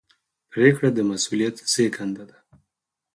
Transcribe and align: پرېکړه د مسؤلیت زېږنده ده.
پرېکړه 0.51 0.89
د 0.93 0.99
مسؤلیت 1.09 1.55
زېږنده 1.73 2.23
ده. 2.29 2.37